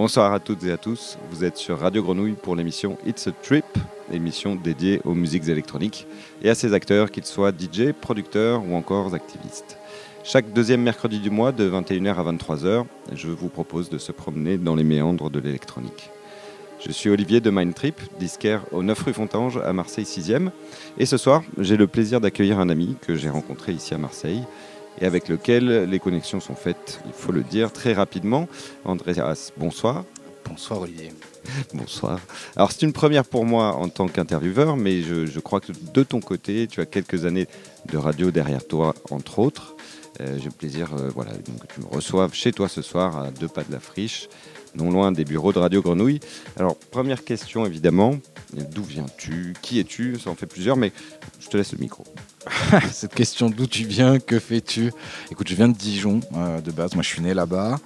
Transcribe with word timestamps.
Bonsoir 0.00 0.32
à 0.32 0.40
toutes 0.40 0.64
et 0.64 0.72
à 0.72 0.78
tous, 0.78 1.18
vous 1.30 1.44
êtes 1.44 1.58
sur 1.58 1.78
Radio 1.78 2.02
Grenouille 2.02 2.32
pour 2.32 2.56
l'émission 2.56 2.96
It's 3.06 3.26
a 3.26 3.32
Trip, 3.32 3.66
émission 4.10 4.54
dédiée 4.54 5.02
aux 5.04 5.12
musiques 5.12 5.46
électroniques 5.46 6.06
et 6.42 6.48
à 6.48 6.54
ses 6.54 6.72
acteurs, 6.72 7.10
qu'ils 7.10 7.26
soient 7.26 7.52
DJ, 7.52 7.92
producteurs 7.92 8.62
ou 8.66 8.76
encore 8.76 9.12
activistes. 9.12 9.76
Chaque 10.24 10.54
deuxième 10.54 10.80
mercredi 10.80 11.18
du 11.18 11.28
mois, 11.28 11.52
de 11.52 11.68
21h 11.68 12.14
à 12.14 12.32
23h, 12.32 12.86
je 13.14 13.28
vous 13.28 13.50
propose 13.50 13.90
de 13.90 13.98
se 13.98 14.10
promener 14.10 14.56
dans 14.56 14.74
les 14.74 14.84
méandres 14.84 15.28
de 15.28 15.38
l'électronique. 15.38 16.08
Je 16.82 16.92
suis 16.92 17.10
Olivier 17.10 17.42
de 17.42 17.50
Mindtrip, 17.50 18.00
disquaire 18.18 18.62
au 18.72 18.82
9 18.82 19.02
rue 19.02 19.12
Fontange 19.12 19.58
à 19.58 19.74
Marseille 19.74 20.06
6e. 20.06 20.48
Et 20.96 21.04
ce 21.04 21.18
soir, 21.18 21.42
j'ai 21.58 21.76
le 21.76 21.86
plaisir 21.86 22.22
d'accueillir 22.22 22.58
un 22.58 22.70
ami 22.70 22.96
que 23.02 23.16
j'ai 23.16 23.28
rencontré 23.28 23.72
ici 23.72 23.92
à 23.92 23.98
Marseille 23.98 24.44
et 25.00 25.06
avec 25.06 25.28
lequel 25.28 25.84
les 25.84 25.98
connexions 25.98 26.40
sont 26.40 26.54
faites, 26.54 27.00
il 27.06 27.12
faut 27.12 27.32
le 27.32 27.42
dire, 27.42 27.72
très 27.72 27.92
rapidement. 27.92 28.48
Andreas, 28.84 29.52
bonsoir. 29.56 30.04
Bonsoir 30.48 30.80
Olivier. 30.80 31.12
Bonsoir. 31.74 32.18
Alors 32.56 32.72
c'est 32.72 32.82
une 32.82 32.92
première 32.92 33.24
pour 33.24 33.44
moi 33.44 33.74
en 33.74 33.88
tant 33.88 34.08
qu'intervieweur, 34.08 34.76
mais 34.76 35.02
je, 35.02 35.40
crois 35.40 35.60
que 35.60 35.72
de 35.94 36.02
ton 36.02 36.20
côté, 36.20 36.66
tu 36.66 36.80
as 36.80 36.86
quelques 36.86 37.24
années 37.24 37.46
de 37.90 37.96
radio 37.96 38.30
derrière 38.30 38.66
toi, 38.66 38.94
entre 39.10 39.38
autres. 39.38 39.76
Euh, 40.20 40.38
j'ai 40.38 40.46
le 40.46 40.50
plaisir 40.50 40.90
euh, 40.94 41.08
voilà, 41.14 41.32
donc, 41.32 41.66
que 41.66 41.74
tu 41.74 41.80
me 41.80 41.86
reçoives 41.86 42.34
chez 42.34 42.52
toi 42.52 42.68
ce 42.68 42.82
soir 42.82 43.16
à 43.16 43.30
deux 43.30 43.48
pas 43.48 43.62
de 43.62 43.72
la 43.72 43.80
friche, 43.80 44.28
non 44.74 44.90
loin 44.90 45.12
des 45.12 45.24
bureaux 45.24 45.52
de 45.52 45.58
Radio 45.58 45.82
Grenouille. 45.82 46.20
Alors 46.56 46.76
première 46.76 47.24
question 47.24 47.64
évidemment, 47.64 48.18
d'où 48.52 48.82
viens-tu? 48.82 49.54
Qui 49.62 49.78
es-tu? 49.78 50.18
Ça 50.18 50.30
en 50.30 50.34
fait 50.34 50.46
plusieurs, 50.46 50.76
mais 50.76 50.92
je 51.38 51.48
te 51.48 51.56
laisse 51.56 51.72
le 51.72 51.78
micro. 51.78 52.04
Cette 52.92 53.14
question 53.14 53.50
d'où 53.50 53.66
tu 53.66 53.84
viens, 53.84 54.18
que 54.18 54.38
fais-tu? 54.38 54.92
Écoute, 55.30 55.48
je 55.48 55.54
viens 55.54 55.68
de 55.68 55.76
Dijon 55.76 56.20
euh, 56.34 56.60
de 56.60 56.70
base, 56.70 56.94
moi 56.94 57.02
je 57.02 57.08
suis 57.08 57.22
né 57.22 57.34
là-bas. 57.34 57.78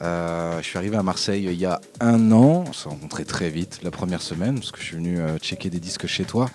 Euh, 0.00 0.58
je 0.62 0.66
suis 0.66 0.78
arrivé 0.78 0.96
à 0.96 1.02
Marseille 1.02 1.48
il 1.50 1.58
y 1.58 1.66
a 1.66 1.80
un 2.00 2.30
an, 2.30 2.64
on 2.68 2.72
s'est 2.72 2.88
rencontré 2.88 3.24
très 3.24 3.50
vite 3.50 3.80
la 3.82 3.90
première 3.90 4.22
semaine 4.22 4.54
parce 4.54 4.70
que 4.70 4.78
je 4.78 4.84
suis 4.84 4.96
venu 4.96 5.18
euh, 5.18 5.38
checker 5.38 5.70
des 5.70 5.80
disques 5.80 6.06
chez 6.06 6.24
toi. 6.24 6.48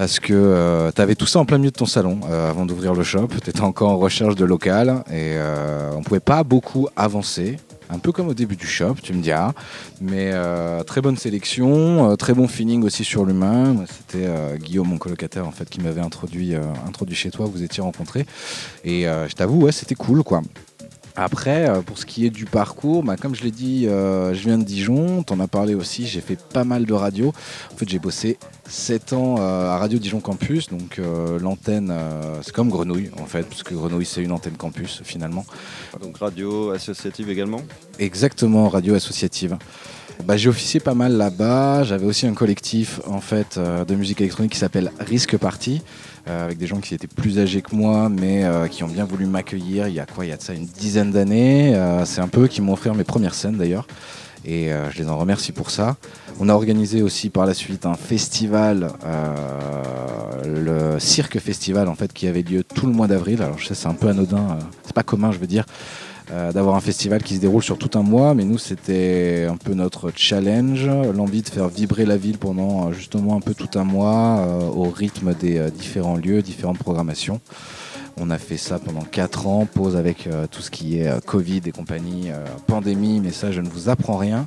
Parce 0.00 0.18
que 0.18 0.90
tu 0.96 1.02
avais 1.02 1.14
tout 1.14 1.26
ça 1.26 1.40
en 1.40 1.44
plein 1.44 1.58
milieu 1.58 1.70
de 1.70 1.76
ton 1.76 1.84
salon 1.84 2.20
avant 2.22 2.64
d'ouvrir 2.64 2.94
le 2.94 3.02
shop. 3.02 3.28
Tu 3.42 3.50
étais 3.50 3.60
encore 3.60 3.90
en 3.90 3.98
recherche 3.98 4.34
de 4.34 4.46
local 4.46 5.04
et 5.12 5.36
on 5.94 6.02
pouvait 6.02 6.20
pas 6.20 6.42
beaucoup 6.42 6.88
avancer 6.96 7.58
un 7.90 7.98
peu 7.98 8.12
comme 8.12 8.28
au 8.28 8.34
début 8.34 8.56
du 8.56 8.66
shop, 8.66 8.94
tu 9.02 9.12
me 9.12 9.22
diras. 9.22 9.52
Mais 10.00 10.30
euh, 10.32 10.82
très 10.84 11.00
bonne 11.00 11.16
sélection, 11.16 12.10
euh, 12.10 12.16
très 12.16 12.34
bon 12.34 12.48
feeling 12.48 12.84
aussi 12.84 13.04
sur 13.04 13.24
l'humain. 13.24 13.84
C'était 13.86 14.26
euh, 14.26 14.56
Guillaume, 14.56 14.88
mon 14.88 14.98
colocataire, 14.98 15.46
en 15.46 15.50
fait, 15.50 15.68
qui 15.68 15.80
m'avait 15.80 16.00
introduit, 16.00 16.54
chez 17.12 17.30
toi. 17.30 17.46
Vous 17.46 17.62
étiez 17.62 17.82
rencontrés. 17.82 18.26
Et 18.84 19.02
je 19.02 19.34
t'avoue, 19.34 19.70
c'était 19.70 19.94
cool, 19.94 20.22
quoi. 20.22 20.42
Après, 21.16 21.68
euh, 21.68 21.82
pour 21.82 21.98
ce 21.98 22.06
qui 22.06 22.26
est 22.26 22.30
du 22.30 22.44
parcours, 22.44 23.02
bah, 23.02 23.16
comme 23.16 23.34
je 23.34 23.42
l'ai 23.42 23.50
dit, 23.50 23.86
euh, 23.86 24.34
je 24.34 24.40
viens 24.40 24.58
de 24.58 24.64
Dijon, 24.64 25.22
t'en 25.22 25.40
as 25.40 25.48
parlé 25.48 25.74
aussi, 25.74 26.06
j'ai 26.06 26.20
fait 26.20 26.38
pas 26.38 26.64
mal 26.64 26.86
de 26.86 26.92
radio. 26.92 27.32
En 27.72 27.76
fait, 27.76 27.88
j'ai 27.88 27.98
bossé 27.98 28.38
7 28.68 29.12
ans 29.12 29.36
euh, 29.38 29.68
à 29.70 29.78
Radio 29.78 29.98
Dijon 29.98 30.20
Campus, 30.20 30.68
donc 30.68 31.00
l'antenne, 31.40 31.92
c'est 32.42 32.52
comme 32.52 32.68
Grenouille 32.68 33.10
en 33.20 33.26
fait, 33.26 33.42
parce 33.42 33.62
que 33.62 33.74
Grenouille 33.74 34.06
c'est 34.06 34.22
une 34.22 34.32
antenne 34.32 34.56
campus 34.56 35.00
finalement. 35.04 35.44
Donc 36.00 36.18
radio 36.18 36.70
associative 36.70 37.30
également? 37.30 37.62
Exactement, 37.98 38.68
radio 38.68 38.94
associative. 38.94 39.56
Bah, 40.24 40.36
j'ai 40.36 40.48
officié 40.48 40.80
pas 40.80 40.94
mal 40.94 41.12
là-bas. 41.12 41.82
J'avais 41.84 42.06
aussi 42.06 42.26
un 42.26 42.34
collectif 42.34 43.00
en 43.06 43.20
fait 43.20 43.58
de 43.58 43.94
musique 43.94 44.20
électronique 44.20 44.52
qui 44.52 44.58
s'appelle 44.58 44.92
Risque 45.00 45.36
Party. 45.36 45.82
Euh, 46.28 46.44
avec 46.44 46.58
des 46.58 46.66
gens 46.66 46.80
qui 46.80 46.94
étaient 46.94 47.06
plus 47.06 47.38
âgés 47.38 47.62
que 47.62 47.74
moi, 47.74 48.10
mais 48.10 48.44
euh, 48.44 48.68
qui 48.68 48.84
ont 48.84 48.88
bien 48.88 49.04
voulu 49.04 49.24
m'accueillir 49.24 49.88
il 49.88 49.94
y 49.94 50.00
a 50.00 50.06
quoi 50.06 50.26
Il 50.26 50.28
y 50.28 50.32
a 50.32 50.36
de 50.36 50.42
ça 50.42 50.52
une 50.52 50.66
dizaine 50.66 51.10
d'années. 51.10 51.74
Euh, 51.74 52.04
c'est 52.04 52.20
un 52.20 52.28
peu 52.28 52.44
eux 52.44 52.48
qui 52.48 52.60
m'ont 52.60 52.74
offert 52.74 52.94
mes 52.94 53.04
premières 53.04 53.34
scènes 53.34 53.56
d'ailleurs. 53.56 53.86
Et 54.46 54.70
je 54.90 54.96
les 54.96 55.06
en 55.10 55.18
remercie 55.18 55.52
pour 55.52 55.70
ça. 55.70 55.96
On 56.38 56.48
a 56.48 56.54
organisé 56.54 57.02
aussi 57.02 57.28
par 57.28 57.44
la 57.44 57.52
suite 57.52 57.84
un 57.84 57.92
festival, 57.92 58.90
le 60.46 60.98
Cirque 60.98 61.38
Festival 61.38 61.88
en 61.88 61.94
fait, 61.94 62.10
qui 62.10 62.26
avait 62.26 62.40
lieu 62.40 62.64
tout 62.64 62.86
le 62.86 62.92
mois 62.94 63.06
d'avril. 63.06 63.42
Alors 63.42 63.58
je 63.58 63.66
sais 63.66 63.74
c'est 63.74 63.88
un 63.88 63.92
peu 63.92 64.08
anodin, 64.08 64.58
c'est 64.82 64.94
pas 64.94 65.02
commun 65.02 65.30
je 65.30 65.36
veux 65.36 65.46
dire, 65.46 65.66
euh, 66.32 66.52
d'avoir 66.52 66.76
un 66.76 66.80
festival 66.80 67.22
qui 67.22 67.34
se 67.34 67.40
déroule 67.40 67.62
sur 67.62 67.76
tout 67.76 67.98
un 67.98 68.02
mois, 68.02 68.34
mais 68.34 68.44
nous 68.44 68.58
c'était 68.58 69.48
un 69.50 69.56
peu 69.56 69.74
notre 69.74 70.12
challenge, 70.14 70.86
l'envie 70.86 71.42
de 71.42 71.48
faire 71.48 71.68
vibrer 71.68 72.06
la 72.06 72.16
ville 72.16 72.38
pendant 72.38 72.88
euh, 72.88 72.92
justement 72.92 73.36
un 73.36 73.40
peu 73.40 73.52
tout 73.52 73.78
un 73.78 73.82
mois 73.82 74.38
euh, 74.38 74.60
au 74.68 74.84
rythme 74.90 75.34
des 75.34 75.70
différents 75.72 76.16
lieux, 76.16 76.40
différentes 76.40 76.78
programmations. 76.78 77.40
On 78.16 78.30
a 78.30 78.38
fait 78.38 78.58
ça 78.58 78.78
pendant 78.78 79.02
4 79.02 79.46
ans, 79.48 79.66
pause 79.66 79.96
avec 79.96 80.28
tout 80.50 80.60
ce 80.60 80.70
qui 80.70 80.98
est 80.98 81.24
Covid 81.24 81.62
et 81.64 81.72
compagnie, 81.72 82.28
pandémie, 82.66 83.18
mais 83.18 83.30
ça 83.30 83.50
je 83.50 83.62
ne 83.62 83.68
vous 83.68 83.88
apprends 83.88 84.18
rien. 84.18 84.46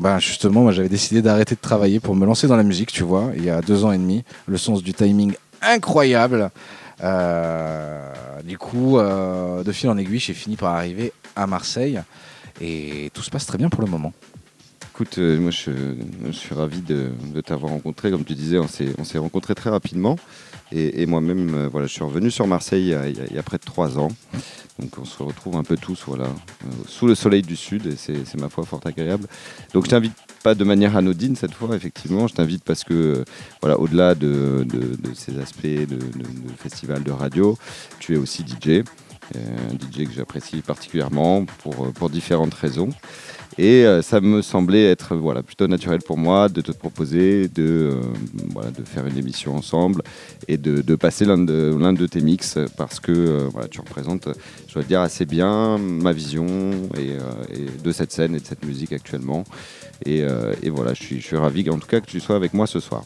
Ben 0.00 0.18
justement, 0.18 0.62
moi 0.62 0.72
j'avais 0.72 0.88
décidé 0.88 1.22
d'arrêter 1.22 1.54
de 1.54 1.60
travailler 1.60 2.00
pour 2.00 2.16
me 2.16 2.26
lancer 2.26 2.48
dans 2.48 2.56
la 2.56 2.64
musique, 2.64 2.90
tu 2.90 3.04
vois, 3.04 3.30
il 3.36 3.44
y 3.44 3.50
a 3.50 3.60
deux 3.60 3.84
ans 3.84 3.92
et 3.92 3.98
demi. 3.98 4.24
Le 4.46 4.56
sens 4.56 4.82
du 4.82 4.94
timing 4.94 5.34
incroyable. 5.60 6.50
Euh, 7.02 8.12
du 8.44 8.58
coup, 8.58 8.98
euh, 8.98 9.62
de 9.62 9.72
fil 9.72 9.88
en 9.88 9.98
aiguille, 9.98 10.18
j'ai 10.18 10.34
fini 10.34 10.56
par 10.56 10.74
arriver 10.74 11.12
à 11.36 11.46
Marseille 11.46 12.00
et 12.60 13.10
tout 13.14 13.22
se 13.22 13.30
passe 13.30 13.46
très 13.46 13.58
bien 13.58 13.68
pour 13.68 13.82
le 13.82 13.90
moment. 13.90 14.12
Écoute, 14.94 15.16
euh, 15.18 15.40
moi 15.40 15.50
je, 15.50 16.32
suis 16.32 16.54
ravi 16.54 16.82
de, 16.82 17.12
t'avoir 17.44 17.72
rencontré. 17.72 18.10
Comme 18.10 18.24
tu 18.24 18.34
disais, 18.34 18.58
on 18.58 18.68
s'est 18.68 19.18
rencontrés 19.18 19.54
très 19.54 19.70
rapidement. 19.70 20.16
Et, 20.74 21.04
moi-même, 21.04 21.66
voilà, 21.66 21.86
je 21.86 21.92
suis 21.92 22.04
revenu 22.04 22.30
sur 22.30 22.46
Marseille 22.46 22.96
il 23.06 23.34
y, 23.34 23.38
a, 23.38 23.42
près 23.42 23.58
de 23.58 23.62
trois 23.62 23.98
ans. 23.98 24.08
Donc 24.78 24.96
on 24.98 25.04
se 25.04 25.22
retrouve 25.22 25.56
un 25.56 25.64
peu 25.64 25.76
tous 25.76 26.02
voilà, 26.06 26.28
sous 26.86 27.06
le 27.06 27.14
soleil 27.14 27.42
du 27.42 27.56
Sud 27.56 27.86
et 27.86 27.96
c'est 27.96 28.40
ma 28.40 28.48
foi 28.48 28.64
fort 28.64 28.80
agréable. 28.86 29.28
Donc 29.74 29.84
je 29.84 29.90
t'invite 29.90 30.14
pas 30.42 30.54
de 30.54 30.64
manière 30.64 30.96
anodine 30.96 31.36
cette 31.36 31.54
fois, 31.54 31.74
effectivement. 31.76 32.26
Je 32.26 32.34
t'invite 32.34 32.64
parce 32.64 32.84
que, 32.84 32.94
euh, 32.94 33.24
voilà, 33.60 33.78
au-delà 33.78 34.14
de, 34.14 34.66
ces 35.14 35.38
aspects 35.38 35.66
de, 35.66 35.98
festival 36.58 37.02
de 37.02 37.12
radio, 37.12 37.56
tu 37.98 38.14
es 38.14 38.16
aussi 38.16 38.42
DJ. 38.42 38.82
Euh, 39.36 39.38
un 39.70 39.74
DJ 39.74 40.06
que 40.08 40.12
j'apprécie 40.12 40.60
particulièrement 40.62 41.44
pour, 41.62 41.92
pour 41.92 42.10
différentes 42.10 42.54
raisons. 42.54 42.90
Et 43.58 43.84
euh, 43.84 44.00
ça 44.00 44.20
me 44.20 44.40
semblait 44.40 44.90
être 44.90 45.14
voilà, 45.14 45.42
plutôt 45.42 45.66
naturel 45.68 46.00
pour 46.00 46.16
moi 46.16 46.48
de 46.48 46.60
te 46.60 46.72
proposer 46.72 47.48
de, 47.48 48.00
voilà, 48.50 48.70
de 48.70 48.82
faire 48.82 49.06
une 49.06 49.18
émission 49.18 49.54
ensemble 49.54 50.02
et 50.48 50.56
de, 50.56 50.80
de 50.80 50.94
passer 50.96 51.26
l'un 51.26 51.38
de, 51.38 51.92
de 51.92 52.06
tes 52.06 52.20
mix 52.20 52.58
parce 52.76 52.98
que 52.98 53.46
voilà, 53.52 53.68
tu 53.68 53.80
représentes, 53.80 54.28
je 54.68 54.74
dois 54.74 54.82
dire, 54.82 55.00
assez 55.02 55.26
bien 55.26 55.76
ma 55.78 56.12
vision 56.12 56.46
et, 56.98 57.16
de 57.82 57.92
cette 57.92 58.10
scène 58.10 58.34
et 58.34 58.40
de 58.40 58.46
cette 58.46 58.64
musique 58.64 58.92
actuellement. 58.92 59.44
Euh, 60.06 60.54
et, 60.62 60.70
voilà, 60.70 60.94
je 60.94 61.02
suis, 61.02 61.36
ravi 61.36 61.68
en 61.70 61.78
tout 61.78 61.86
cas 61.86 62.00
que 62.00 62.06
tu 62.06 62.20
sois 62.20 62.36
avec 62.36 62.54
moi 62.54 62.66
ce 62.66 62.80
soir. 62.80 63.04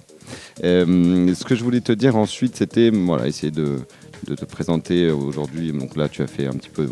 Euh, 0.65 1.35
ce 1.35 1.45
que 1.45 1.55
je 1.55 1.63
voulais 1.63 1.81
te 1.81 1.93
dire 1.93 2.17
ensuite, 2.17 2.57
c'était 2.57 2.91
voilà, 2.91 3.27
essayer 3.27 3.51
de, 3.51 3.79
te 4.27 4.45
présenter 4.45 5.11
aujourd'hui. 5.11 5.73
Donc 5.73 5.97
là, 5.97 6.09
tu 6.09 6.23
as 6.23 6.27
fait 6.27 6.47
un 6.47 6.53
petit 6.53 6.71
peu 6.71 6.89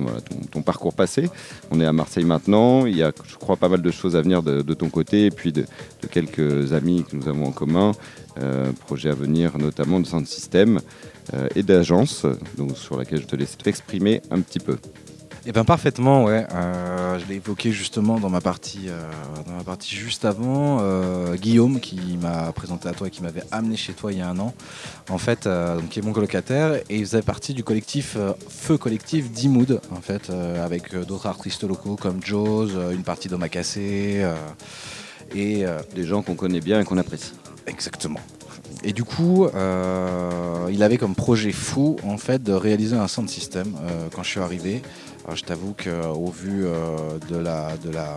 ton, 0.50 0.62
parcours 0.62 0.94
passé. 0.94 1.28
On 1.70 1.80
est 1.80 1.86
à 1.86 1.92
Marseille 1.92 2.24
maintenant. 2.24 2.86
Il 2.86 2.96
y 2.96 3.02
a, 3.02 3.12
je 3.26 3.36
crois, 3.36 3.56
pas 3.56 3.68
mal 3.68 3.82
de 3.82 3.90
choses 3.90 4.14
à 4.14 4.22
venir 4.22 4.42
de, 4.42 4.74
ton 4.74 4.88
côté 4.88 5.26
et 5.26 5.30
puis 5.30 5.52
de, 5.52 5.64
quelques 6.10 6.72
amis 6.72 7.04
que 7.08 7.16
nous 7.16 7.28
avons 7.28 7.46
en 7.46 7.52
commun. 7.52 7.92
Euh, 8.40 8.72
projets 8.86 9.10
à 9.10 9.14
venir, 9.14 9.58
notamment 9.58 10.00
de 10.00 10.06
Sound 10.06 10.26
System 10.26 10.80
et 11.54 11.62
d'agence, 11.62 12.26
sur 12.74 12.98
laquelle 12.98 13.22
je 13.22 13.26
te 13.26 13.34
laisse 13.34 13.56
t'exprimer 13.56 14.20
un 14.30 14.40
petit 14.40 14.58
peu. 14.58 14.76
Eh 15.46 15.52
bien 15.52 15.64
parfaitement, 15.64 16.24
ouais. 16.24 16.46
Euh, 16.54 17.18
je 17.18 17.26
l'ai 17.26 17.34
évoqué 17.34 17.70
justement 17.70 18.18
dans 18.18 18.30
ma 18.30 18.40
partie, 18.40 18.88
euh, 18.88 19.02
dans 19.46 19.52
ma 19.52 19.62
partie 19.62 19.94
juste 19.94 20.24
avant. 20.24 20.78
Euh, 20.80 21.36
Guillaume 21.36 21.80
qui 21.80 22.16
m'a 22.18 22.50
présenté 22.52 22.88
à 22.88 22.92
toi 22.92 23.08
et 23.08 23.10
qui 23.10 23.22
m'avait 23.22 23.42
amené 23.52 23.76
chez 23.76 23.92
toi 23.92 24.10
il 24.10 24.18
y 24.18 24.22
a 24.22 24.28
un 24.28 24.38
an, 24.38 24.54
en 25.10 25.18
fait, 25.18 25.46
donc, 25.46 25.90
qui 25.90 25.98
est 25.98 26.02
mon 26.02 26.14
colocataire 26.14 26.76
et 26.88 26.96
il 26.96 27.04
faisait 27.04 27.20
partie 27.20 27.52
du 27.52 27.62
collectif 27.62 28.16
Feu 28.48 28.78
Collectif 28.78 29.30
d'Imood, 29.32 29.82
en 29.94 30.00
fait, 30.00 30.30
avec 30.30 30.96
d'autres 30.96 31.26
artistes 31.26 31.64
locaux 31.64 31.96
comme 32.00 32.22
Joe's, 32.24 32.70
une 32.92 33.02
partie 33.02 33.28
d'Omakase 33.28 33.76
et 33.76 34.24
des 35.34 36.04
gens 36.04 36.22
qu'on 36.22 36.36
connaît 36.36 36.60
bien 36.60 36.80
et 36.80 36.84
qu'on 36.84 36.98
apprécie. 36.98 37.34
Exactement. 37.66 38.20
Et 38.82 38.92
du 38.92 39.04
coup, 39.04 39.46
il 40.70 40.82
avait 40.82 40.96
comme 40.96 41.14
projet 41.14 41.52
fou 41.52 41.96
en 42.02 42.16
fait 42.16 42.42
de 42.42 42.52
réaliser 42.52 42.96
un 42.96 43.08
sound 43.08 43.28
system 43.28 43.74
quand 44.14 44.22
je 44.22 44.28
suis 44.30 44.40
arrivé 44.40 44.82
je 45.32 45.42
t'avoue 45.42 45.74
qu'au 45.74 46.30
vu 46.30 46.66
euh, 46.66 47.18
de 47.28 47.36
la, 47.36 47.76
de 47.78 47.90
la 47.90 48.16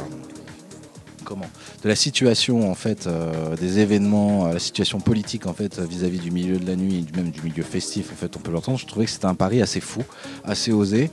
comment 1.24 1.46
de 1.84 1.90
la 1.90 1.96
situation 1.96 2.70
en 2.70 2.76
fait 2.76 3.08
euh, 3.08 3.56
des 3.56 3.80
événements, 3.80 4.48
euh, 4.48 4.54
la 4.54 4.60
situation 4.60 5.00
politique 5.00 5.46
en 5.46 5.54
fait 5.54 5.80
vis-à-vis 5.80 6.20
du 6.20 6.32
milieu 6.32 6.58
de 6.58 6.66
la 6.66 6.76
nuit 6.76 7.06
et 7.08 7.18
même 7.18 7.32
du 7.32 7.42
milieu 7.42 7.64
festif 7.64 8.12
en 8.12 8.16
fait 8.16 8.36
on 8.36 8.40
peut 8.40 8.52
l'entendre. 8.52 8.78
Je 8.78 8.86
trouvais 8.86 9.06
que 9.06 9.12
c'était 9.12 9.26
un 9.26 9.36
pari 9.36 9.62
assez 9.62 9.80
fou, 9.80 10.04
assez 10.44 10.72
osé. 10.72 11.10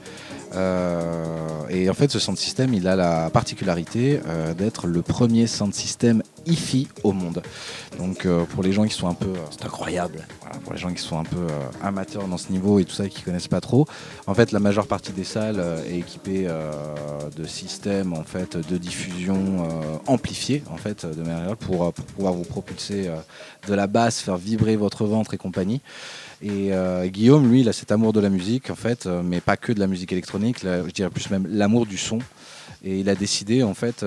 et 1.71 1.91
en 1.91 1.95
fait 1.95 2.11
ce 2.11 2.19
sound 2.19 2.39
system 2.39 2.75
il 2.75 2.87
a 2.87 2.97
la 2.97 3.31
particularité 3.31 4.21
d'être 4.57 4.87
le 4.87 5.03
premier 5.03 5.47
sound 5.47 5.75
system 5.75 6.23
hi-fi 6.47 6.89
au 7.03 7.13
monde. 7.13 7.43
Donc 7.99 8.27
euh, 8.27 8.45
pour 8.45 8.63
les 8.63 8.73
gens 8.73 8.85
qui 8.85 8.95
sont 8.95 9.09
un 9.09 9.15
peu, 9.15 9.29
euh, 9.29 9.47
c'est 9.51 9.65
incroyable. 9.65 10.27
Voilà, 10.41 10.59
pour 10.59 10.73
les 10.73 10.79
gens 10.79 10.93
qui 10.93 11.03
sont 11.03 11.19
un 11.19 11.25
peu 11.25 11.39
euh, 11.39 11.61
amateurs 11.83 12.27
dans 12.27 12.39
ce 12.39 12.51
niveau 12.51 12.79
et 12.79 12.85
tout 12.85 12.95
ça, 12.95 13.09
qui 13.09 13.23
connaissent 13.23 13.49
pas 13.49 13.61
trop, 13.61 13.87
en 14.27 14.35
fait 14.35 14.53
la 14.53 14.61
majeure 14.61 14.87
partie 14.87 15.13
des 15.13 15.25
salles 15.25 15.63
est 15.89 15.99
équipée 15.99 16.49
de 17.37 17.45
systèmes 17.45 18.13
en 18.13 18.25
fait 18.25 18.57
de 18.57 18.77
diffusion 18.77 19.69
amplifiés 20.07 20.63
en 20.71 20.77
fait 20.77 21.07
de 21.07 21.23
manière 21.23 21.57
pour, 21.57 21.93
pour 21.93 22.05
pouvoir 22.05 22.33
vous 22.33 22.45
propulser 22.45 23.11
de 23.69 23.75
la 23.75 23.87
basse, 23.87 24.21
faire 24.21 24.37
vibrer 24.37 24.77
votre 24.77 25.05
ventre 25.05 25.35
et 25.35 25.37
compagnie. 25.37 25.81
Et 26.43 26.71
Guillaume, 27.07 27.51
lui, 27.51 27.61
il 27.61 27.69
a 27.69 27.73
cet 27.73 27.93
amour 27.93 28.13
de 28.13 28.21
la 28.21 28.29
musique, 28.29 28.71
en 28.71 28.75
fait, 28.75 29.07
mais 29.07 29.41
pas 29.41 29.57
que 29.57 29.73
de 29.73 29.81
la 29.81 29.87
musique 29.87 30.13
électronique, 30.13 30.59
je 30.63 30.91
dirais 30.91 31.11
plus 31.11 31.31
même 31.31 31.47
l'amour 31.49 31.87
du 31.87 31.97
son. 31.97 32.19
Et 32.83 32.99
il 32.99 33.09
a 33.09 33.15
décidé, 33.15 33.63
en 33.63 33.75
fait, 33.75 34.05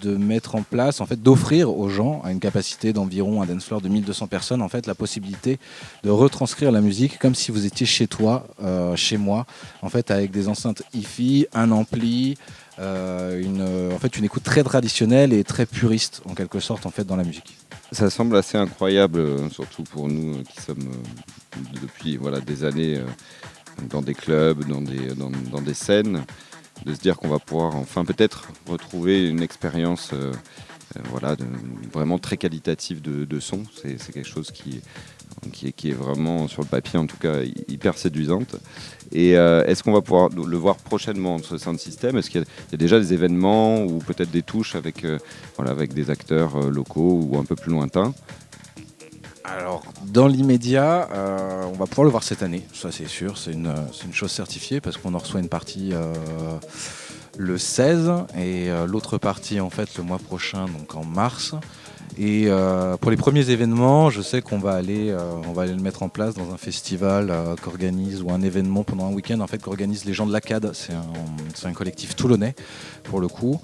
de 0.00 0.16
mettre 0.16 0.54
en 0.54 0.62
place, 0.62 1.00
en 1.00 1.06
fait, 1.06 1.22
d'offrir 1.22 1.70
aux 1.70 1.88
gens, 1.88 2.22
à 2.24 2.32
une 2.32 2.40
capacité 2.40 2.92
d'environ 2.92 3.42
un 3.42 3.46
dance 3.46 3.64
floor 3.64 3.80
de 3.80 3.88
1200 3.88 4.26
personnes, 4.26 4.62
en 4.62 4.68
fait, 4.68 4.86
la 4.86 4.94
possibilité 4.94 5.58
de 6.04 6.10
retranscrire 6.10 6.72
la 6.72 6.80
musique 6.80 7.18
comme 7.18 7.34
si 7.34 7.50
vous 7.50 7.66
étiez 7.66 7.86
chez 7.86 8.06
toi, 8.06 8.46
euh, 8.62 8.96
chez 8.96 9.16
moi, 9.16 9.46
en 9.82 9.88
fait, 9.88 10.10
avec 10.10 10.30
des 10.30 10.48
enceintes 10.48 10.82
hi-fi, 10.94 11.46
un 11.52 11.70
ampli, 11.70 12.36
euh, 12.78 13.40
une, 13.40 13.94
en 13.94 13.98
fait, 13.98 14.16
une 14.16 14.24
écoute 14.24 14.42
très 14.42 14.62
traditionnelle 14.62 15.32
et 15.32 15.44
très 15.44 15.66
puriste, 15.66 16.22
en 16.28 16.34
quelque 16.34 16.60
sorte, 16.60 16.86
en 16.86 16.90
fait, 16.90 17.04
dans 17.04 17.16
la 17.16 17.24
musique. 17.24 17.56
Ça 17.92 18.08
semble 18.08 18.36
assez 18.36 18.56
incroyable, 18.56 19.18
euh, 19.18 19.50
surtout 19.50 19.82
pour 19.82 20.08
nous 20.08 20.42
qui 20.44 20.60
sommes 20.60 20.90
depuis 21.82 22.16
voilà, 22.16 22.40
des 22.40 22.64
années 22.64 23.02
dans 23.88 24.02
des 24.02 24.14
clubs, 24.14 24.64
dans 24.68 24.80
des, 24.80 25.14
dans 25.16 25.60
des 25.60 25.74
scènes 25.74 26.24
de 26.84 26.94
se 26.94 27.00
dire 27.00 27.16
qu'on 27.16 27.28
va 27.28 27.38
pouvoir 27.38 27.76
enfin 27.76 28.04
peut-être 28.04 28.48
retrouver 28.66 29.28
une 29.28 29.42
expérience 29.42 30.10
euh, 30.12 30.32
euh, 30.96 31.00
voilà, 31.10 31.36
vraiment 31.92 32.18
très 32.18 32.36
qualitative 32.36 33.00
de, 33.00 33.40
son. 33.40 33.62
C'est 33.80 34.12
quelque 34.12 34.28
chose 34.28 34.50
qui, 34.50 34.80
qui, 35.52 35.90
est, 35.90 35.94
vraiment, 35.94 36.48
sur 36.48 36.62
le 36.62 36.68
papier 36.68 36.98
en 36.98 37.06
tout 37.06 37.16
cas, 37.16 37.42
hyper 37.68 37.96
séduisante. 37.96 38.56
Et 39.12 39.36
euh, 39.36 39.64
est-ce 39.66 39.82
qu'on 39.82 39.92
va 39.92 40.00
pouvoir 40.00 40.30
le 40.30 40.56
voir 40.56 40.76
prochainement 40.76 41.38
ce 41.38 41.58
sein 41.58 41.72
de 41.72 41.78
système? 41.78 42.16
Est-ce 42.16 42.30
qu'il 42.30 42.40
y, 42.40 42.74
a 42.74 42.78
déjà 42.78 42.98
des 42.98 43.12
événements 43.12 43.82
ou 43.82 43.98
peut-être 43.98 44.30
des 44.30 44.42
touches 44.42 44.74
avec, 44.74 45.06
voilà, 45.56 45.70
avec 45.70 45.94
des 45.94 46.10
acteurs 46.10 46.70
locaux 46.70 47.20
ou 47.30 47.38
un 47.38 47.44
peu 47.44 47.54
plus 47.54 47.70
lointains? 47.70 48.12
Alors, 49.44 49.82
dans 50.06 50.26
l'immédiat, 50.26 51.08
euh, 51.12 51.64
on 51.64 51.72
va 51.72 51.86
pouvoir 51.86 52.04
le 52.04 52.10
voir 52.10 52.22
cette 52.22 52.42
année, 52.42 52.62
ça 52.74 52.92
c'est 52.92 53.08
sûr, 53.08 53.38
c'est 53.38 53.52
une, 53.52 53.72
chose 54.12 54.30
certifiée 54.30 54.80
parce 54.80 54.98
qu'on 54.98 55.14
en 55.14 55.18
reçoit 55.18 55.40
une 55.40 55.48
partie 55.48 55.90
euh, 55.92 56.12
le 57.38 57.56
16 57.56 58.10
et 58.36 58.70
euh, 58.70 58.86
l'autre 58.86 59.16
partie 59.16 59.58
en 59.60 59.70
fait 59.70 59.96
le 59.96 60.02
mois 60.04 60.18
prochain, 60.18 60.66
donc 60.66 60.94
en 60.94 61.04
mars. 61.04 61.54
Et 62.18 62.48
pour 63.00 63.10
les 63.10 63.16
premiers 63.16 63.48
événements, 63.48 64.10
je 64.10 64.20
sais 64.20 64.42
qu'on 64.42 64.58
va 64.58 64.72
aller, 64.72 65.16
on 65.48 65.52
va 65.52 65.62
aller 65.62 65.72
le 65.72 65.80
mettre 65.80 66.02
en 66.02 66.10
place 66.10 66.34
dans 66.34 66.52
un 66.52 66.58
festival 66.58 67.32
qu'organise 67.62 68.20
ou 68.20 68.30
un 68.32 68.42
événement 68.42 68.82
pendant 68.82 69.06
un 69.06 69.12
week-end 69.12 69.40
en 69.40 69.46
fait 69.46 69.62
qu'organise 69.62 70.04
les 70.04 70.12
gens 70.12 70.26
de 70.26 70.32
l'ACAD. 70.32 70.72
C'est 70.74 70.92
un, 70.92 71.68
un, 71.68 71.72
collectif 71.72 72.16
toulonnais 72.16 72.56
pour 73.04 73.20
le 73.20 73.28
coup. 73.28 73.62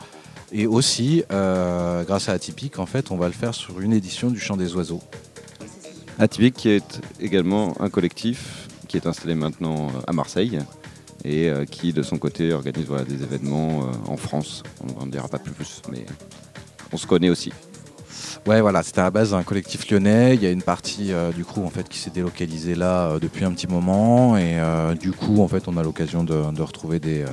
Et 0.52 0.66
aussi, 0.66 1.24
grâce 1.28 2.28
à 2.28 2.32
Atypique, 2.32 2.78
en 2.78 2.86
fait, 2.86 3.10
on 3.10 3.16
va 3.16 3.26
le 3.26 3.34
faire 3.34 3.52
sur 3.52 3.80
une 3.80 3.92
édition 3.92 4.30
du 4.30 4.38
Chant 4.38 4.56
des 4.56 4.74
Oiseaux. 4.74 5.02
Atypique 6.18 6.54
qui 6.54 6.70
est 6.70 7.00
également 7.20 7.74
un 7.80 7.90
collectif 7.90 8.68
qui 8.88 8.96
est 8.96 9.06
installé 9.06 9.34
maintenant 9.34 9.88
euh, 9.88 10.00
à 10.06 10.12
Marseille 10.12 10.58
et 11.24 11.48
euh, 11.48 11.64
qui 11.64 11.92
de 11.92 12.02
son 12.02 12.18
côté 12.18 12.52
organise 12.52 12.86
des 13.08 13.22
événements 13.22 13.82
euh, 13.82 14.10
en 14.10 14.16
France. 14.16 14.62
On 14.98 15.06
ne 15.06 15.10
dira 15.10 15.28
pas 15.28 15.38
plus, 15.38 15.82
mais 15.90 16.06
on 16.92 16.96
se 16.96 17.06
connaît 17.06 17.30
aussi. 17.30 17.52
Ouais, 18.46 18.60
voilà, 18.60 18.82
c'était 18.82 19.00
à 19.00 19.04
la 19.04 19.10
base 19.10 19.34
un 19.34 19.42
collectif 19.42 19.90
lyonnais. 19.90 20.36
Il 20.36 20.42
y 20.42 20.46
a 20.46 20.50
une 20.50 20.62
partie 20.62 21.10
du 21.34 21.44
coup 21.44 21.64
en 21.64 21.68
fait 21.68 21.88
qui 21.88 21.98
s'est 21.98 22.10
délocalisée 22.10 22.76
là 22.76 23.18
depuis 23.18 23.44
un 23.44 23.50
petit 23.50 23.66
moment 23.66 24.36
et 24.36 24.60
du 25.00 25.10
coup 25.10 25.42
en 25.42 25.48
fait 25.48 25.66
on 25.66 25.76
a 25.76 25.82
l'occasion 25.82 26.22
de, 26.22 26.62
retrouver 26.62 27.00
des 27.00 27.24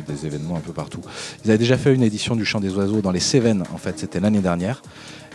des 0.00 0.26
événements 0.26 0.56
un 0.56 0.60
peu 0.60 0.72
partout. 0.72 1.00
Ils 1.44 1.50
avaient 1.50 1.58
déjà 1.58 1.76
fait 1.76 1.94
une 1.94 2.02
édition 2.02 2.36
du 2.36 2.44
Chant 2.44 2.60
des 2.60 2.74
Oiseaux 2.74 3.00
dans 3.00 3.10
les 3.10 3.20
Cévennes, 3.20 3.64
en 3.72 3.78
fait, 3.78 3.98
c'était 3.98 4.20
l'année 4.20 4.40
dernière. 4.40 4.82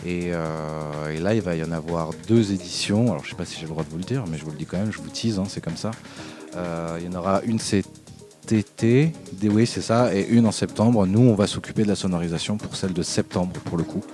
Euh, 0.06 1.10
et, 1.10 1.18
là, 1.18 1.34
il 1.34 1.40
va 1.40 1.54
y 1.54 1.64
en 1.64 1.72
avoir 1.72 2.10
deux 2.28 2.52
éditions. 2.52 3.10
Alors, 3.10 3.24
je 3.24 3.30
sais 3.30 3.36
pas 3.36 3.44
si 3.44 3.56
j'ai 3.56 3.62
le 3.62 3.68
droit 3.68 3.84
de 3.84 3.90
vous 3.90 3.98
le 3.98 4.04
dire, 4.04 4.24
mais 4.30 4.38
je 4.38 4.44
vous 4.44 4.50
le 4.50 4.56
dis 4.56 4.66
quand 4.66 4.78
même, 4.78 4.92
je 4.92 4.98
vous 4.98 5.08
tease, 5.08 5.38
hein, 5.38 5.44
c'est 5.48 5.62
comme 5.62 5.76
ça. 5.76 5.90
Euh, 6.56 6.98
il 7.00 7.06
y 7.06 7.16
en 7.16 7.18
aura 7.18 7.42
une 7.42 7.58
cet 7.58 7.86
été, 8.50 9.12
oui, 9.42 9.66
c'est 9.66 9.80
ça, 9.80 10.14
et 10.14 10.26
une 10.28 10.46
en 10.46 10.52
septembre. 10.52 11.06
Nous, 11.06 11.20
on 11.20 11.34
va 11.34 11.46
s'occuper 11.46 11.82
de 11.82 11.88
la 11.88 11.96
sonorisation 11.96 12.58
pour 12.58 12.76
celle 12.76 12.92
de 12.92 13.02
septembre, 13.02 13.52
pour 13.64 13.78
le 13.78 13.84
coup. 13.84 14.04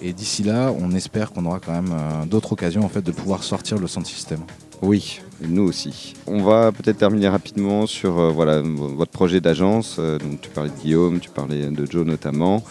Et 0.00 0.12
d'ici 0.12 0.42
là, 0.42 0.72
on 0.78 0.92
espère 0.92 1.32
qu'on 1.32 1.44
aura 1.44 1.58
quand 1.58 1.72
même 1.72 1.92
euh, 1.92 2.24
d'autres 2.26 2.52
occasions 2.52 2.84
en 2.84 2.88
fait, 2.88 3.02
de 3.02 3.12
pouvoir 3.12 3.42
sortir 3.42 3.78
le 3.78 3.86
sound 3.86 4.06
system. 4.06 4.40
Oui, 4.82 5.20
nous 5.42 5.64
aussi. 5.64 6.14
On 6.26 6.42
va 6.42 6.72
peut-être 6.72 6.96
terminer 6.96 7.28
rapidement 7.28 7.86
sur 7.86 8.32
voilà, 8.32 8.62
votre 8.62 9.10
projet 9.10 9.40
d'agence. 9.40 9.98
donc, 9.98 10.40
tu 10.40 10.48
parlais 10.48 10.70
de 10.70 10.76
Guillaume, 10.76 11.20
tu 11.20 11.28
parlais 11.28 11.66
de 11.66 11.84
Joe 11.84 12.06
notamment. 12.06 12.62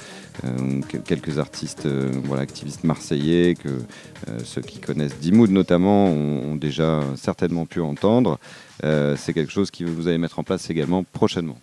Euh, 0.46 0.82
quelques 1.06 1.38
artistes 1.38 1.86
euh, 1.86 2.12
voilà, 2.24 2.44
activistes 2.44 2.84
marseillais 2.84 3.56
que 3.56 3.68
euh, 3.70 4.40
ceux 4.46 4.62
qui 4.62 4.80
connaissent 4.80 5.18
Dimoud 5.20 5.50
notamment 5.50 6.08
ont, 6.08 6.56
déjà 6.56 7.02
certainement 7.16 7.66
pu 7.66 7.80
entendre. 7.80 8.38
c'est 8.82 9.34
quelque 9.34 9.52
chose 9.52 9.72
que 9.72 9.84
vous 9.84 10.08
allez 10.08 10.18
mettre 10.18 10.40
en 10.40 10.44
place 10.44 10.70
également 10.70 11.04
prochainement. 11.04 11.58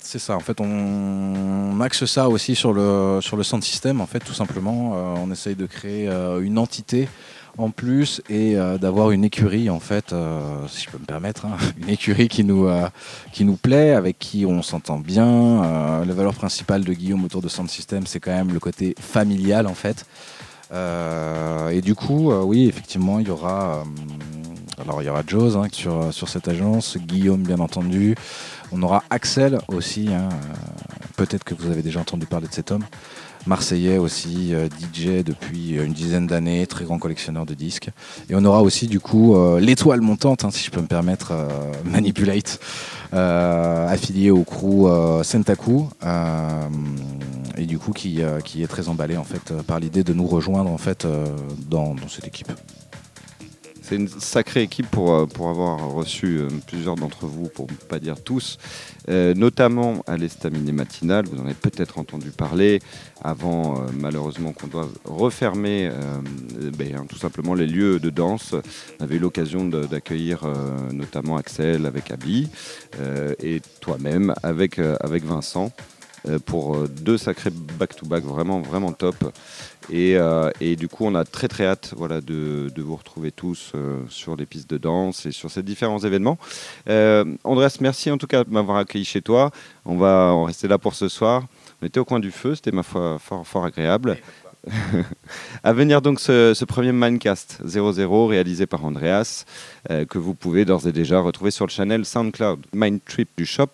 C'est 0.00 0.18
ça, 0.18 0.36
en 0.36 0.40
fait, 0.40 0.60
on 0.60 1.80
axe 1.80 2.04
ça 2.04 2.28
aussi 2.28 2.54
sur 2.54 2.72
le, 2.72 3.20
sur 3.20 3.36
le 3.36 3.42
sound 3.42 3.62
system, 3.62 4.00
en 4.00 4.06
fait, 4.06 4.20
tout 4.20 4.34
simplement. 4.34 4.92
on 5.22 5.30
essaye 5.32 5.54
de 5.54 5.66
créer 5.66 6.08
une 6.08 6.58
entité 6.58 7.08
en 7.58 7.70
plus 7.70 8.22
et 8.28 8.56
euh, 8.56 8.78
d'avoir 8.78 9.10
une 9.10 9.24
écurie 9.24 9.70
en 9.70 9.80
fait, 9.80 10.12
euh, 10.12 10.66
si 10.68 10.84
je 10.84 10.90
peux 10.90 10.98
me 10.98 11.04
permettre, 11.04 11.46
hein, 11.46 11.56
une 11.82 11.88
écurie 11.88 12.28
qui 12.28 12.44
nous, 12.44 12.66
euh, 12.66 12.88
qui 13.32 13.44
nous 13.44 13.56
plaît, 13.56 13.92
avec 13.92 14.18
qui 14.18 14.44
on 14.46 14.62
s'entend 14.62 14.98
bien. 14.98 16.04
la 16.04 16.14
valeur 16.14 16.34
principale 16.34 16.84
de 16.84 16.92
Guillaume 16.92 17.24
autour 17.24 17.42
de 17.42 17.48
Sound 17.48 17.70
System, 17.70 18.06
c'est 18.06 18.20
quand 18.20 18.32
même 18.32 18.52
le 18.52 18.60
côté 18.60 18.94
familial 19.00 19.66
en 19.66 19.74
fait. 19.74 20.06
et 20.72 21.80
du 21.80 21.94
coup, 21.94 22.32
oui, 22.32 22.68
effectivement, 22.68 23.18
il 23.18 23.28
y 23.28 23.30
aura, 23.30 23.84
alors 24.80 25.02
il 25.02 25.06
y 25.06 25.08
aura 25.08 25.20
hein, 25.20 25.68
sur, 25.72 26.12
sur 26.12 26.28
cette 26.28 26.48
agence, 26.48 26.98
Guillaume 26.98 27.42
bien 27.42 27.60
entendu. 27.60 28.14
On 28.72 28.82
aura 28.82 29.04
Axel 29.10 29.58
aussi. 29.68 30.08
Hein, 30.12 30.28
peut-être 31.16 31.44
que 31.44 31.54
vous 31.54 31.70
avez 31.70 31.82
déjà 31.82 32.00
entendu 32.00 32.26
parler 32.26 32.48
de 32.48 32.52
cet 32.52 32.70
homme. 32.70 32.84
Marseillais 33.46 33.98
aussi, 33.98 34.54
euh, 34.54 34.68
DJ 34.68 35.24
depuis 35.24 35.76
une 35.76 35.92
dizaine 35.92 36.26
d'années, 36.26 36.66
très 36.66 36.84
grand 36.84 36.98
collectionneur 36.98 37.46
de 37.46 37.54
disques. 37.54 37.90
Et 38.28 38.34
on 38.34 38.44
aura 38.44 38.62
aussi 38.62 38.88
du 38.88 38.98
coup 38.98 39.36
euh, 39.36 39.60
l'étoile 39.60 40.00
montante, 40.00 40.44
hein, 40.44 40.50
si 40.50 40.64
je 40.64 40.70
peux 40.70 40.80
me 40.80 40.86
permettre, 40.86 41.32
euh, 41.32 41.48
Manipulate, 41.84 42.58
affilié 43.12 44.30
au 44.30 44.42
crew 44.42 44.90
Sentaku, 45.22 45.88
et 47.56 47.64
du 47.64 47.78
coup 47.78 47.92
qui, 47.92 48.20
est 48.20 48.66
très 48.66 48.88
emballé 48.88 49.16
en 49.16 49.24
fait 49.24 49.54
par 49.62 49.80
l'idée 49.80 50.04
de 50.04 50.12
nous 50.12 50.26
rejoindre 50.26 50.70
en 50.70 50.76
fait 50.76 51.06
dans 51.70 51.94
cette 52.08 52.26
équipe. 52.26 52.52
C'est 53.88 53.96
une 53.96 54.08
sacrée 54.08 54.62
équipe 54.62 54.90
pour, 54.90 55.28
pour 55.28 55.48
avoir 55.48 55.90
reçu 55.90 56.40
plusieurs 56.66 56.96
d'entre 56.96 57.26
vous, 57.26 57.48
pour 57.48 57.66
ne 57.70 57.76
pas 57.88 58.00
dire 58.00 58.20
tous, 58.22 58.58
notamment 59.08 60.02
à 60.06 60.16
l'estaminet 60.16 60.72
matinal. 60.72 61.24
Vous 61.26 61.40
en 61.40 61.44
avez 61.44 61.54
peut-être 61.54 61.98
entendu 61.98 62.30
parler 62.30 62.80
avant 63.22 63.76
euh, 63.76 63.86
malheureusement 63.98 64.52
qu'on 64.52 64.66
doit 64.66 64.88
refermer 65.04 65.88
euh, 65.90 66.20
ben, 66.76 66.96
hein, 66.96 67.06
tout 67.08 67.18
simplement 67.18 67.54
les 67.54 67.66
lieux 67.66 67.98
de 67.98 68.10
danse. 68.10 68.54
On 69.00 69.04
avait 69.04 69.16
eu 69.16 69.20
l'occasion 69.20 69.64
d'accueillir 69.64 70.44
euh, 70.44 70.92
notamment 70.92 71.36
Axel 71.36 71.86
avec 71.86 72.10
Abby 72.10 72.48
et 73.42 73.60
toi-même 73.80 74.34
avec, 74.42 74.78
avec 74.78 75.24
Vincent 75.24 75.72
pour 76.44 76.88
deux 76.88 77.18
sacrés 77.18 77.50
back-to-back 77.50 78.24
vraiment, 78.24 78.60
vraiment 78.60 78.92
top. 78.92 79.16
Et, 79.90 80.16
du 80.76 80.88
coup, 80.88 81.04
on 81.06 81.14
a 81.14 81.24
très 81.24 81.48
très 81.48 81.66
hâte 81.66 81.94
voilà, 81.96 82.20
de, 82.20 82.72
vous 82.76 82.96
retrouver 82.96 83.30
tous 83.30 83.72
sur 84.08 84.36
les 84.36 84.46
pistes 84.46 84.68
de 84.68 84.78
danse 84.78 85.26
et 85.26 85.32
sur 85.32 85.50
ces 85.50 85.62
différents 85.62 85.98
événements. 85.98 86.38
Andreas, 87.44 87.78
merci 87.80 88.10
en 88.10 88.18
tout 88.18 88.26
cas 88.26 88.44
de 88.44 88.50
m'avoir 88.50 88.78
accueilli 88.78 89.04
chez 89.04 89.22
toi. 89.22 89.50
On 89.84 89.96
va 89.96 90.44
rester 90.44 90.68
là 90.68 90.78
pour 90.78 90.94
ce 90.94 91.08
soir. 91.08 91.46
On 91.82 91.86
était 91.86 92.00
au 92.00 92.04
coin 92.04 92.20
du 92.20 92.30
feu, 92.30 92.54
c'était 92.54 92.72
ma 92.72 92.82
foi 92.82 93.18
fort, 93.18 93.46
fort 93.46 93.64
agréable. 93.64 94.16
à 95.62 95.72
venir 95.72 96.02
donc 96.02 96.20
ce, 96.20 96.64
premier 96.64 96.92
Mindcast 96.92 97.60
00 97.64 98.26
réalisé 98.26 98.66
par 98.66 98.84
Andreas, 98.84 99.44
euh, 99.90 100.04
que 100.04 100.18
vous 100.18 100.34
pouvez 100.34 100.64
d'ores 100.64 100.86
et 100.86 100.92
déjà 100.92 101.20
retrouver 101.20 101.50
sur 101.50 101.66
le 101.66 101.70
channel 101.70 102.04
SoundCloud 102.04 102.60
Mind 102.74 103.00
Trip 103.04 103.28
du 103.36 103.46
shop, 103.46 103.68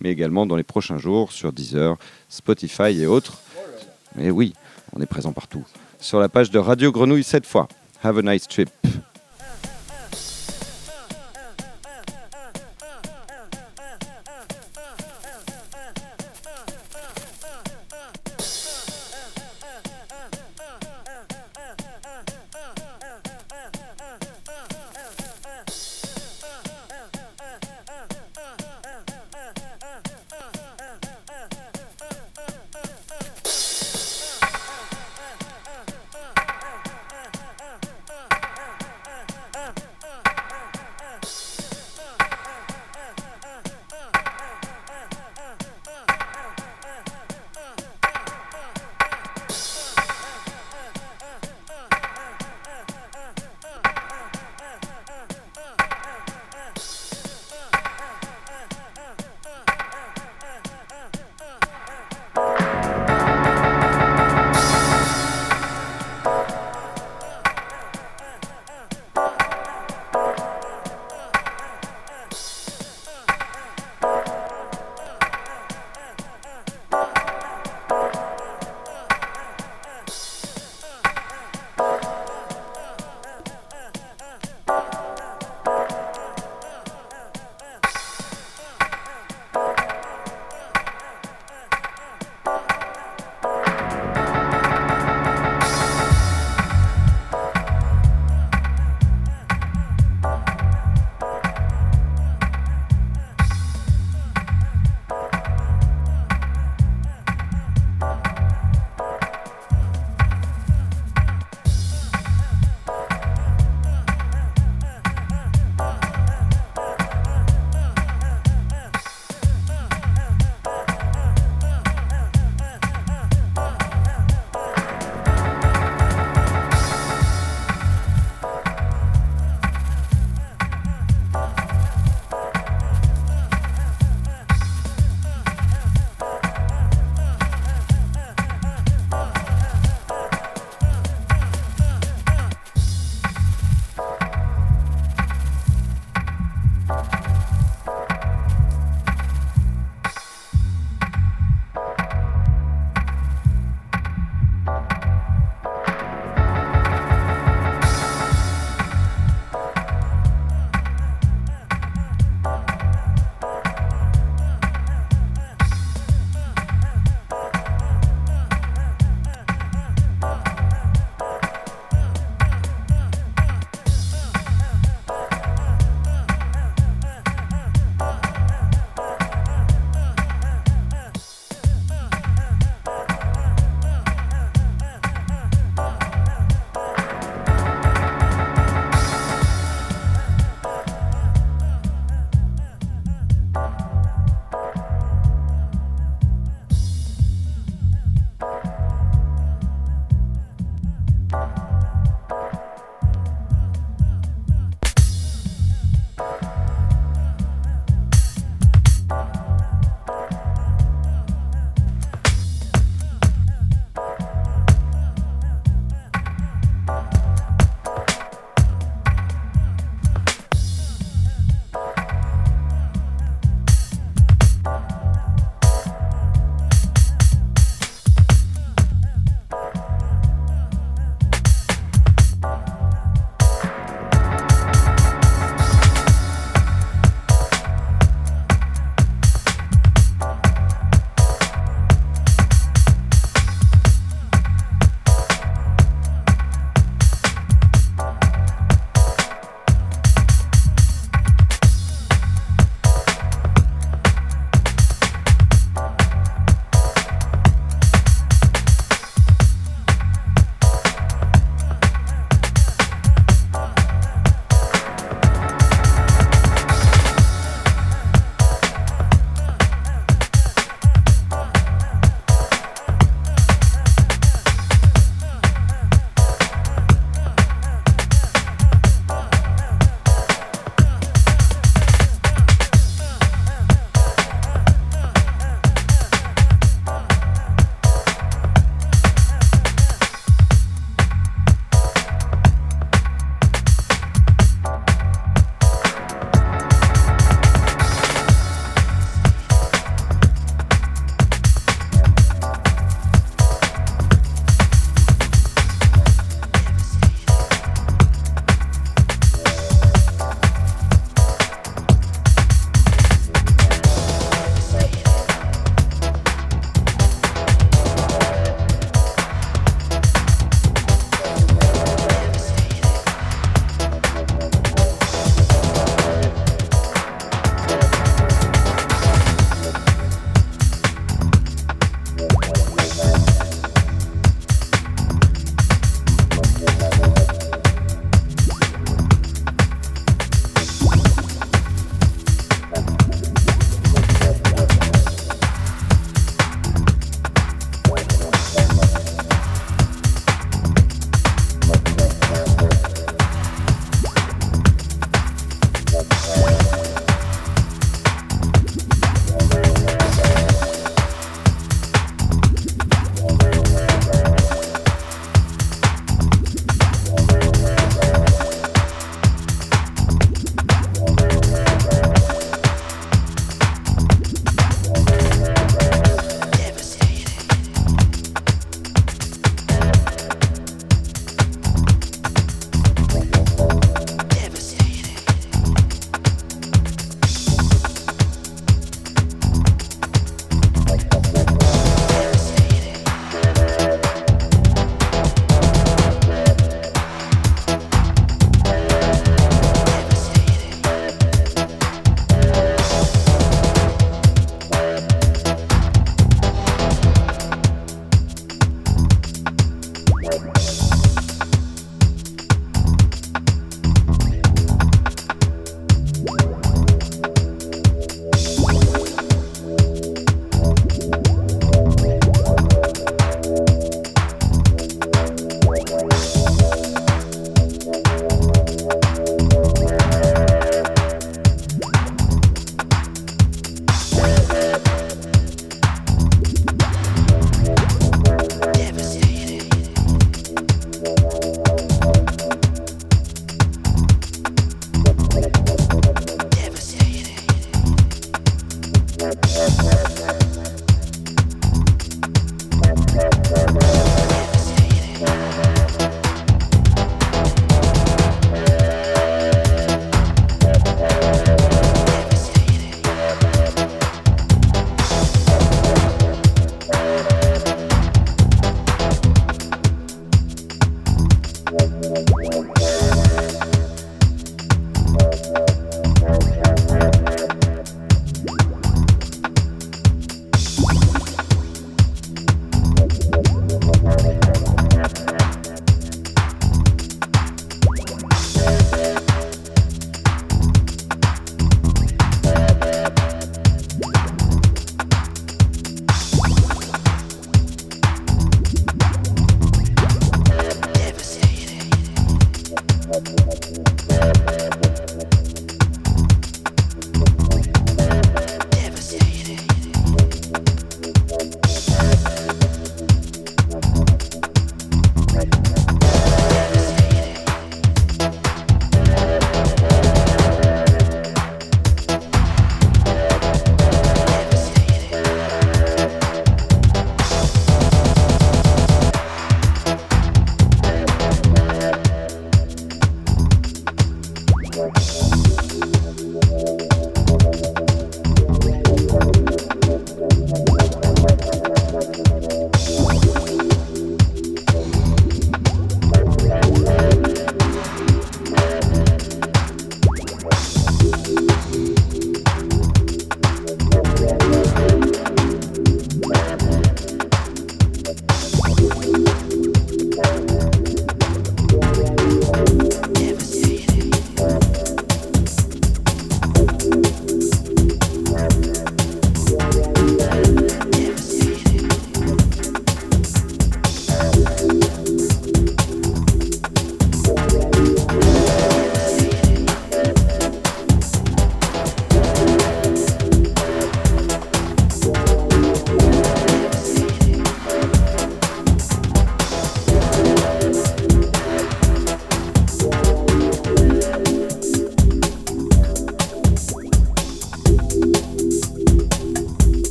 mais 0.00 0.10
également 0.10 0.46
dans 0.46 0.56
les 0.56 0.62
prochains 0.62 0.98
jours 0.98 1.32
sur 1.32 1.52
Deezer, 1.52 1.96
Spotify 2.28 3.00
et 3.00 3.06
autres. 3.06 3.38
Et 4.18 4.30
oui, 4.30 4.54
on 4.94 5.00
est 5.00 5.06
présent 5.06 5.32
partout. 5.32 5.64
Sur 6.00 6.20
la 6.20 6.28
page 6.28 6.50
de 6.50 6.58
Radio 6.58 6.92
Grenouille 6.92 7.24
cette 7.24 7.46
fois. 7.46 7.68
Have 8.02 8.18
a 8.18 8.22
nice 8.22 8.46
trip. 8.46 8.70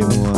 Jemu 0.00 0.29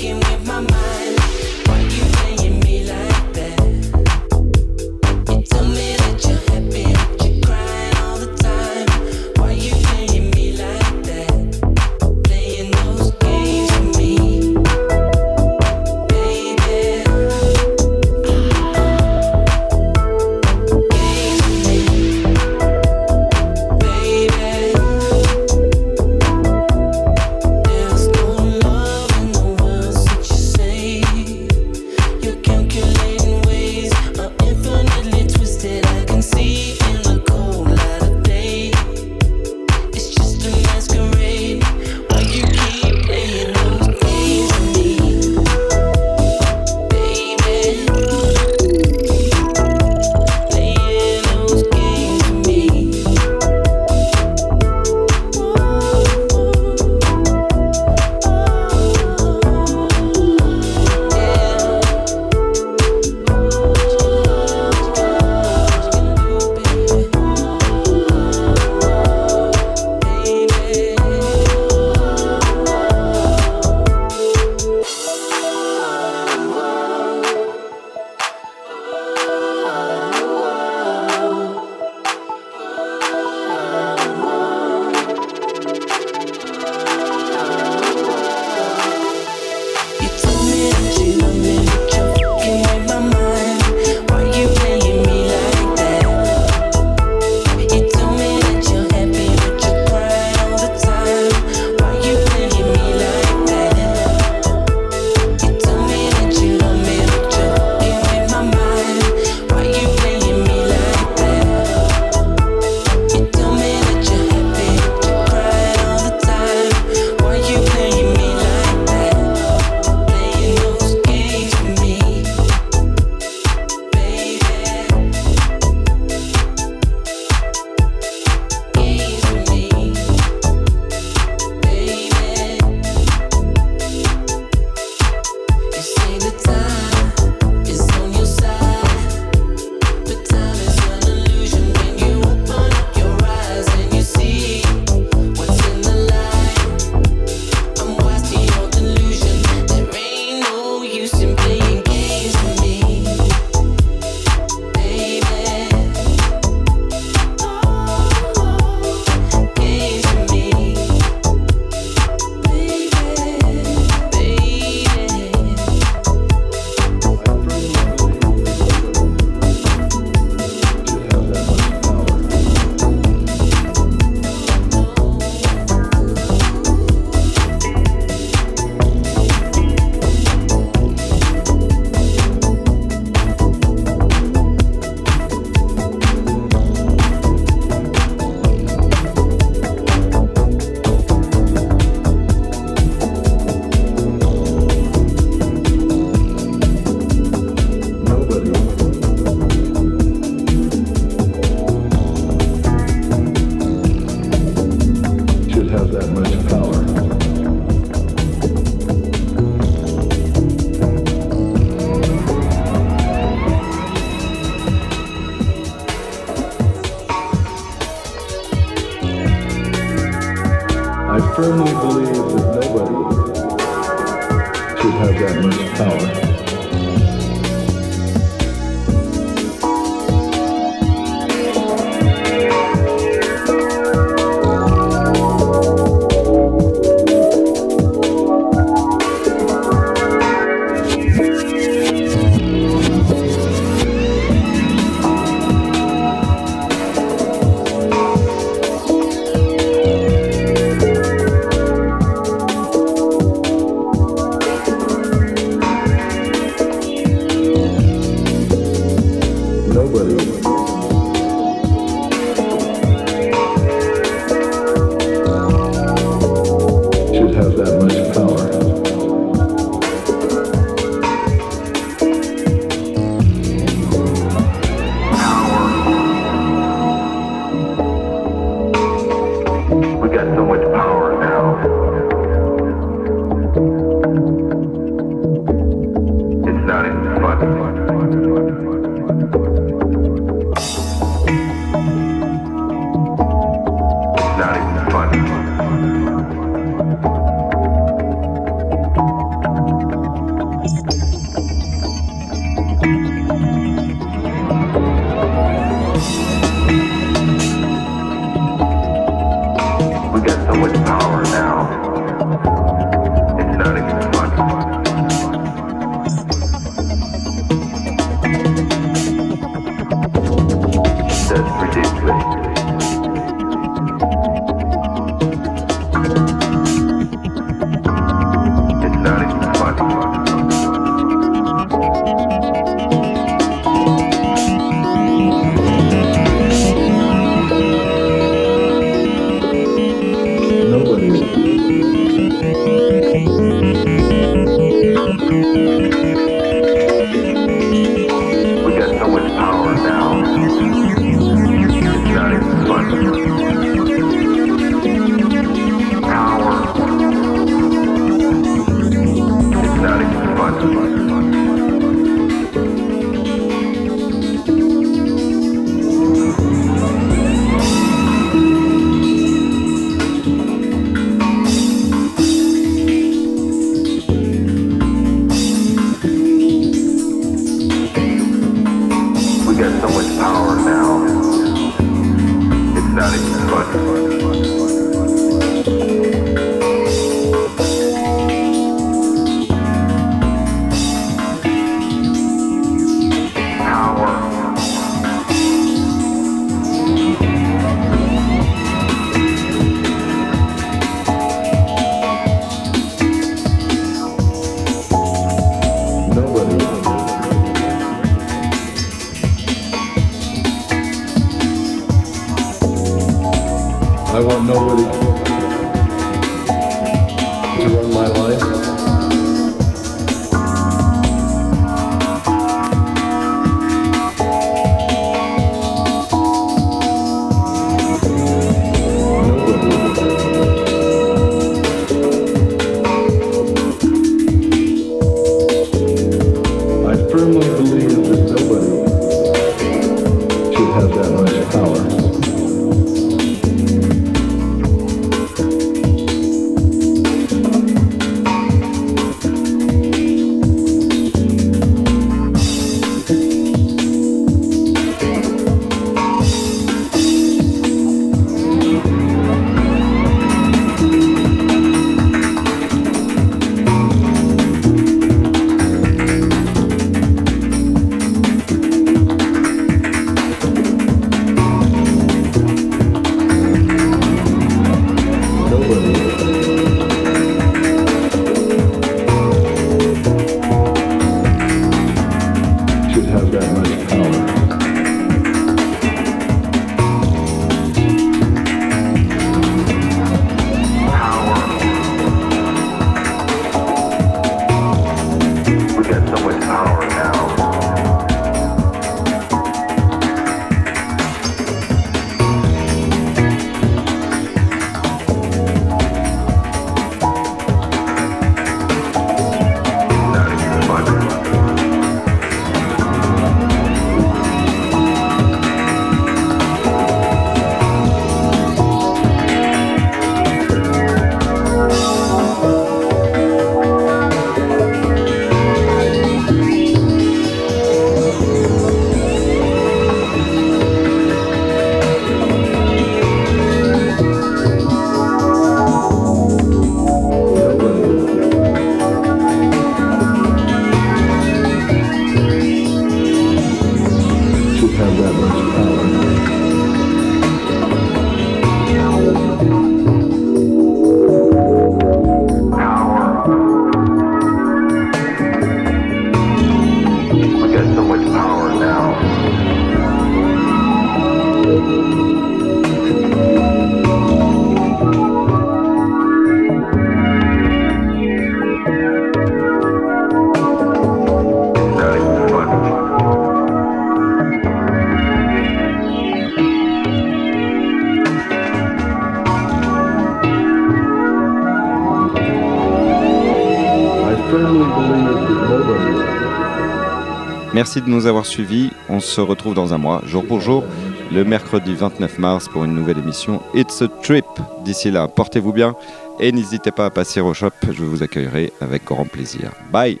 Merci 587.72 587.88
de 587.88 587.94
nous 587.94 588.06
avoir 588.06 588.26
suivis. 588.26 588.70
On 588.88 588.98
se 588.98 589.20
retrouve 589.20 589.54
dans 589.54 589.72
un 589.72 589.78
mois, 589.78 590.02
jour 590.04 590.26
pour 590.26 590.40
jour, 590.40 590.64
le 591.12 591.22
mercredi 591.24 591.72
29 591.72 592.18
mars 592.18 592.48
pour 592.48 592.64
une 592.64 592.74
nouvelle 592.74 592.98
émission 592.98 593.40
It's 593.54 593.80
a 593.80 593.86
Trip. 594.02 594.24
D'ici 594.64 594.90
là, 594.90 595.06
portez-vous 595.06 595.52
bien 595.52 595.76
et 596.18 596.32
n'hésitez 596.32 596.72
pas 596.72 596.86
à 596.86 596.90
passer 596.90 597.20
au 597.20 597.32
shop. 597.32 597.50
Je 597.70 597.84
vous 597.84 598.02
accueillerai 598.02 598.52
avec 598.60 598.86
grand 598.86 599.04
plaisir. 599.04 599.52
Bye. 599.70 600.00